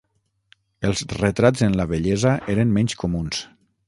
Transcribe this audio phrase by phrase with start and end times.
[0.87, 3.45] Els retrats en la vellesa eren menys comuns.